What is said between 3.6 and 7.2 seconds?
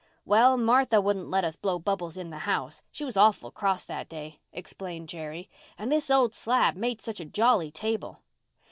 that day," explained Jerry. "And this old slab made such